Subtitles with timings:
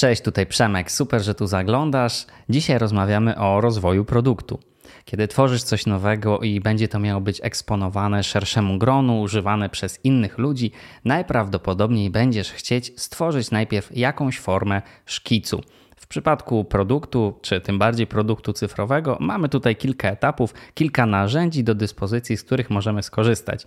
[0.00, 0.92] Cześć, tutaj Przemek.
[0.92, 2.26] Super, że tu zaglądasz.
[2.48, 4.58] Dzisiaj rozmawiamy o rozwoju produktu.
[5.04, 10.38] Kiedy tworzysz coś nowego i będzie to miało być eksponowane szerszemu gronu, używane przez innych
[10.38, 10.72] ludzi,
[11.04, 15.62] najprawdopodobniej będziesz chcieć stworzyć najpierw jakąś formę szkicu.
[16.00, 21.74] W przypadku produktu, czy tym bardziej produktu cyfrowego, mamy tutaj kilka etapów, kilka narzędzi do
[21.74, 23.66] dyspozycji, z których możemy skorzystać.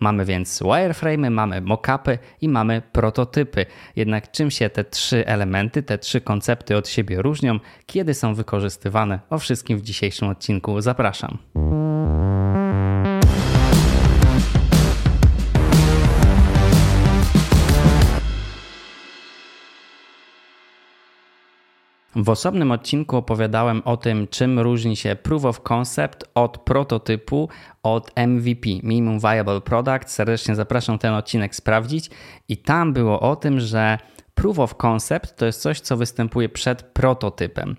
[0.00, 3.66] Mamy więc wireframe, mamy mockupy i mamy prototypy.
[3.96, 9.20] Jednak czym się te trzy elementy, te trzy koncepty od siebie różnią, kiedy są wykorzystywane?
[9.30, 11.38] O wszystkim w dzisiejszym odcinku zapraszam.
[22.16, 27.48] W osobnym odcinku opowiadałem o tym, czym różni się proof of concept od prototypu,
[27.82, 30.10] od MVP, Minimum Viable Product.
[30.10, 32.10] Serdecznie zapraszam ten odcinek sprawdzić.
[32.48, 33.98] I tam było o tym, że
[34.34, 37.76] proof of concept to jest coś, co występuje przed prototypem.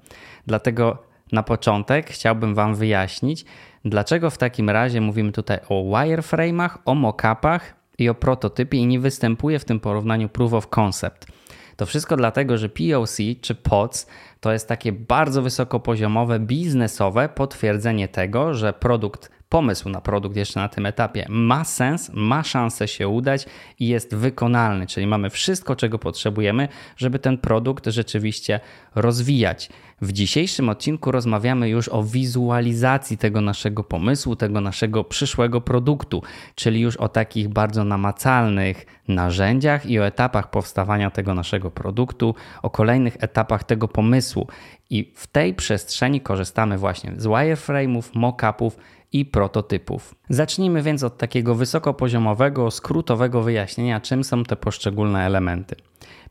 [0.47, 0.97] Dlatego
[1.31, 3.45] na początek chciałbym Wam wyjaśnić,
[3.85, 8.99] dlaczego w takim razie mówimy tutaj o wireframe'ach, o mockupach i o prototypie i nie
[8.99, 11.42] występuje w tym porównaniu proof of concept.
[11.83, 14.07] To wszystko dlatego, że POC czy POC
[14.39, 20.69] to jest takie bardzo wysokopoziomowe, biznesowe potwierdzenie tego, że produkt, pomysł na produkt jeszcze na
[20.69, 23.45] tym etapie ma sens, ma szansę się udać
[23.79, 28.59] i jest wykonalny, czyli mamy wszystko, czego potrzebujemy, żeby ten produkt rzeczywiście
[28.95, 29.69] rozwijać.
[30.01, 36.23] W dzisiejszym odcinku rozmawiamy już o wizualizacji tego naszego pomysłu, tego naszego przyszłego produktu,
[36.55, 42.69] czyli już o takich bardzo namacalnych narzędziach i o etapach powstawania tego naszego produktu, o
[42.69, 44.47] kolejnych etapach tego pomysłu.
[44.89, 48.77] I w tej przestrzeni korzystamy właśnie z wireframe'ów, mockupów
[49.13, 50.15] i prototypów.
[50.29, 55.75] Zacznijmy więc od takiego wysokopoziomowego, skrótowego wyjaśnienia, czym są te poszczególne elementy.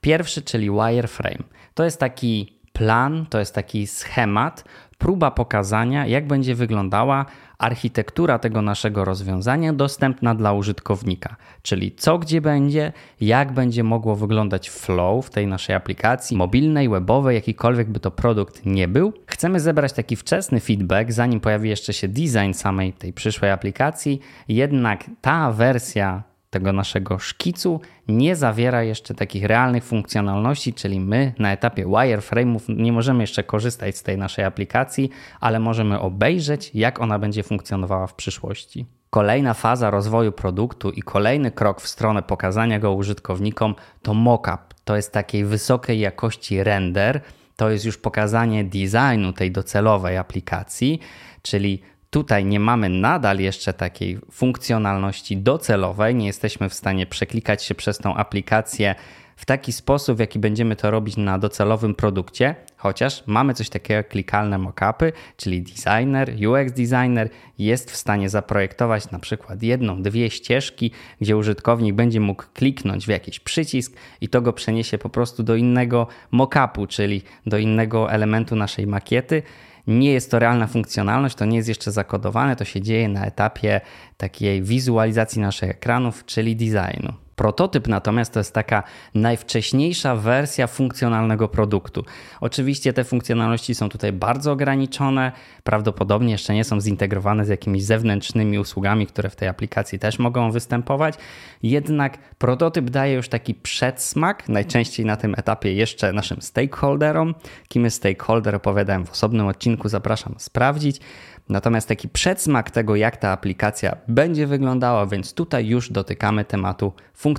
[0.01, 1.45] Pierwszy, czyli wireframe.
[1.75, 4.65] To jest taki plan, to jest taki schemat,
[4.99, 7.27] próba pokazania, jak będzie wyglądała
[7.59, 14.71] architektura tego naszego rozwiązania dostępna dla użytkownika, czyli co gdzie będzie, jak będzie mogło wyglądać
[14.71, 19.13] flow w tej naszej aplikacji mobilnej, webowej, jakikolwiek by to produkt nie był.
[19.27, 25.05] Chcemy zebrać taki wczesny feedback, zanim pojawi jeszcze się design samej tej przyszłej aplikacji, jednak
[25.21, 31.87] ta wersja tego naszego szkicu nie zawiera jeszcze takich realnych funkcjonalności, czyli my na etapie
[31.87, 37.43] wireframe'ów nie możemy jeszcze korzystać z tej naszej aplikacji, ale możemy obejrzeć, jak ona będzie
[37.43, 38.87] funkcjonowała w przyszłości.
[39.11, 44.61] Kolejna faza rozwoju produktu i kolejny krok w stronę pokazania go użytkownikom to mockup.
[44.85, 47.21] To jest takiej wysokiej jakości render,
[47.57, 51.01] to jest już pokazanie designu tej docelowej aplikacji,
[51.43, 57.75] czyli Tutaj nie mamy nadal jeszcze takiej funkcjonalności docelowej, nie jesteśmy w stanie przeklikać się
[57.75, 58.95] przez tą aplikację
[59.43, 63.95] w taki sposób, w jaki będziemy to robić na docelowym produkcie, chociaż mamy coś takiego
[63.95, 70.31] jak klikalne mockupy, czyli designer, UX designer jest w stanie zaprojektować na przykład jedną, dwie
[70.31, 75.43] ścieżki, gdzie użytkownik będzie mógł kliknąć w jakiś przycisk i to go przeniesie po prostu
[75.43, 79.43] do innego mockupu, czyli do innego elementu naszej makiety
[79.87, 83.81] nie jest to realna funkcjonalność, to nie jest jeszcze zakodowane, to się dzieje na etapie
[84.17, 87.13] takiej wizualizacji naszych ekranów, czyli designu.
[87.43, 88.83] Prototyp natomiast to jest taka
[89.15, 92.05] najwcześniejsza wersja funkcjonalnego produktu.
[92.41, 95.33] Oczywiście te funkcjonalności są tutaj bardzo ograniczone,
[95.65, 100.51] prawdopodobnie jeszcze nie są zintegrowane z jakimiś zewnętrznymi usługami, które w tej aplikacji też mogą
[100.51, 101.15] występować.
[101.63, 107.35] Jednak prototyp daje już taki przedsmak, najczęściej na tym etapie jeszcze naszym stakeholderom.
[107.69, 111.01] Kim jest stakeholder opowiadałem w osobnym odcinku, zapraszam sprawdzić.
[111.49, 117.32] Natomiast taki przedsmak tego, jak ta aplikacja będzie wyglądała, więc tutaj już dotykamy tematu funkcjonalności.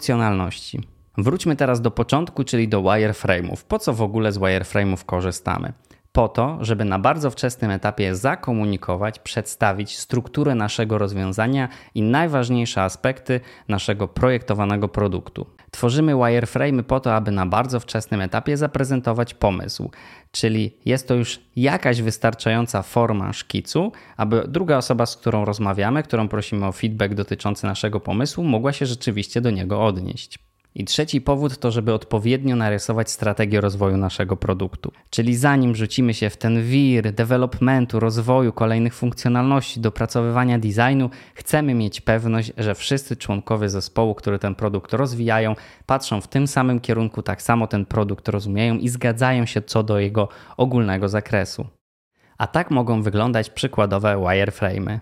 [1.18, 3.64] Wróćmy teraz do początku, czyli do wireframe'ów.
[3.68, 5.74] Po co w ogóle z wireframe'ów korzystamy?
[6.16, 13.40] Po to, żeby na bardzo wczesnym etapie zakomunikować, przedstawić strukturę naszego rozwiązania i najważniejsze aspekty
[13.68, 15.46] naszego projektowanego produktu.
[15.72, 19.92] Tworzymy wireframe po to, aby na bardzo wczesnym etapie zaprezentować pomysł,
[20.32, 26.28] czyli jest to już jakaś wystarczająca forma szkicu, aby druga osoba, z którą rozmawiamy, którą
[26.28, 30.40] prosimy o feedback dotyczący naszego pomysłu, mogła się rzeczywiście do niego odnieść.
[30.76, 34.92] I trzeci powód to, żeby odpowiednio narysować strategię rozwoju naszego produktu.
[35.10, 42.02] Czyli zanim rzucimy się w ten wir developmentu, rozwoju kolejnych funkcjonalności, dopracowywania designu, chcemy mieć
[42.02, 45.56] pewność, że wszyscy członkowie zespołu, który ten produkt rozwijają,
[45.86, 50.00] patrzą w tym samym kierunku, tak samo ten produkt rozumieją i zgadzają się co do
[50.00, 51.66] jego ogólnego zakresu.
[52.38, 55.00] A tak mogą wyglądać przykładowe wireframe'y.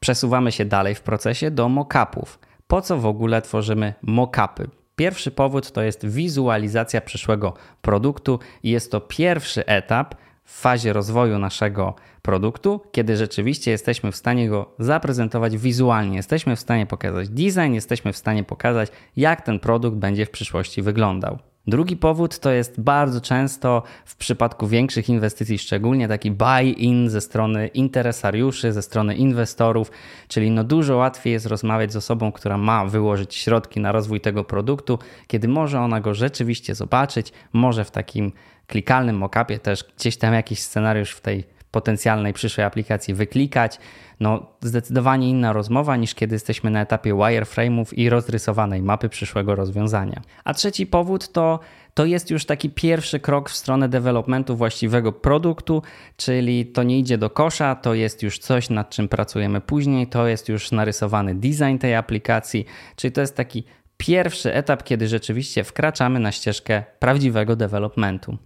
[0.00, 2.38] Przesuwamy się dalej w procesie do mockupów.
[2.66, 4.68] Po co w ogóle tworzymy mockupy?
[4.96, 10.14] Pierwszy powód to jest wizualizacja przyszłego produktu i jest to pierwszy etap
[10.44, 16.16] w fazie rozwoju naszego produktu, kiedy rzeczywiście jesteśmy w stanie go zaprezentować wizualnie.
[16.16, 20.82] Jesteśmy w stanie pokazać design, jesteśmy w stanie pokazać, jak ten produkt będzie w przyszłości
[20.82, 21.38] wyglądał.
[21.66, 27.66] Drugi powód to jest bardzo często w przypadku większych inwestycji, szczególnie taki buy-in ze strony
[27.66, 29.90] interesariuszy, ze strony inwestorów,
[30.28, 34.44] czyli no dużo łatwiej jest rozmawiać z osobą, która ma wyłożyć środki na rozwój tego
[34.44, 38.32] produktu, kiedy może ona go rzeczywiście zobaczyć, może w takim
[38.66, 43.78] klikalnym mockupie też gdzieś tam jakiś scenariusz w tej potencjalnej przyszłej aplikacji wyklikać.
[44.20, 50.20] No, zdecydowanie inna rozmowa niż kiedy jesteśmy na etapie wireframe'ów i rozrysowanej mapy przyszłego rozwiązania.
[50.44, 51.60] A trzeci powód to
[51.94, 55.82] to jest już taki pierwszy krok w stronę developmentu właściwego produktu,
[56.16, 60.26] czyli to nie idzie do kosza, to jest już coś, nad czym pracujemy później, to
[60.26, 62.64] jest już narysowany design tej aplikacji,
[62.96, 63.64] czyli to jest taki
[63.96, 68.36] pierwszy etap, kiedy rzeczywiście wkraczamy na ścieżkę prawdziwego developmentu.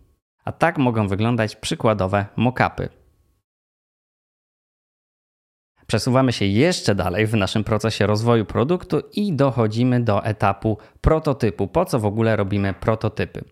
[0.44, 2.88] A tak mogą wyglądać przykładowe mockupy.
[5.86, 11.68] Przesuwamy się jeszcze dalej w naszym procesie rozwoju produktu i dochodzimy do etapu prototypu.
[11.68, 13.44] Po co w ogóle robimy prototypy?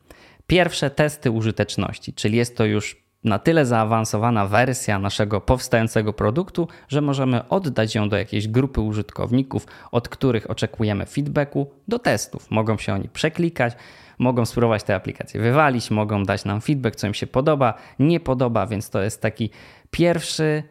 [0.47, 7.01] Pierwsze testy użyteczności, czyli jest to już na tyle zaawansowana wersja naszego powstającego produktu, że
[7.01, 12.51] możemy oddać ją do jakiejś grupy użytkowników, od których oczekujemy feedbacku, do testów.
[12.51, 13.75] Mogą się oni przeklikać,
[14.19, 18.67] mogą spróbować te aplikacje wywalić, mogą dać nam feedback, co im się podoba, nie podoba,
[18.67, 19.51] więc to jest taki
[19.91, 20.63] pierwszy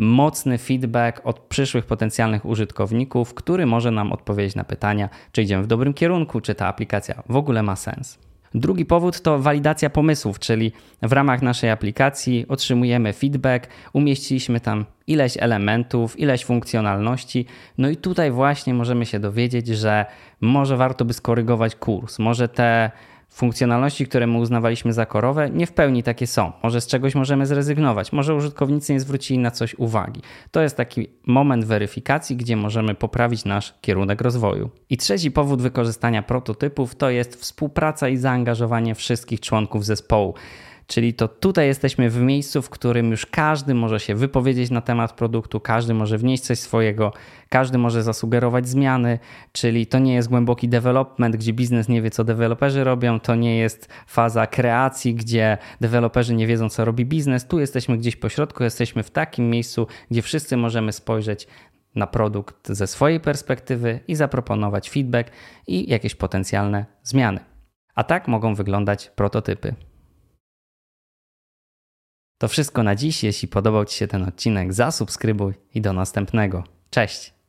[0.00, 5.66] mocny feedback od przyszłych potencjalnych użytkowników, który może nam odpowiedzieć na pytania, czy idziemy w
[5.66, 8.18] dobrym kierunku, czy ta aplikacja w ogóle ma sens.
[8.54, 15.36] Drugi powód to walidacja pomysłów, czyli w ramach naszej aplikacji otrzymujemy feedback, umieściliśmy tam ileś
[15.40, 17.46] elementów, ileś funkcjonalności,
[17.78, 20.06] no i tutaj właśnie możemy się dowiedzieć, że
[20.40, 22.90] może warto by skorygować kurs, może te
[23.30, 26.52] funkcjonalności, które my uznawaliśmy za korowe, nie w pełni takie są.
[26.62, 30.20] Może z czegoś możemy zrezygnować, może użytkownicy nie zwrócili na coś uwagi.
[30.50, 34.70] To jest taki moment weryfikacji, gdzie możemy poprawić nasz kierunek rozwoju.
[34.90, 40.34] I trzeci powód wykorzystania prototypów to jest współpraca i zaangażowanie wszystkich członków zespołu.
[40.90, 45.12] Czyli to tutaj jesteśmy w miejscu, w którym już każdy może się wypowiedzieć na temat
[45.12, 47.12] produktu, każdy może wnieść coś swojego,
[47.48, 49.18] każdy może zasugerować zmiany,
[49.52, 53.58] czyli to nie jest głęboki development, gdzie biznes nie wie, co deweloperzy robią, to nie
[53.58, 57.46] jest faza kreacji, gdzie deweloperzy nie wiedzą, co robi biznes.
[57.46, 61.48] Tu jesteśmy gdzieś po środku, jesteśmy w takim miejscu, gdzie wszyscy możemy spojrzeć
[61.94, 65.30] na produkt ze swojej perspektywy i zaproponować feedback
[65.66, 67.40] i jakieś potencjalne zmiany.
[67.94, 69.74] A tak mogą wyglądać prototypy.
[72.40, 73.24] To wszystko na dziś.
[73.24, 76.64] Jeśli podobał Ci się ten odcinek, zasubskrybuj i do następnego.
[76.90, 77.39] Cześć!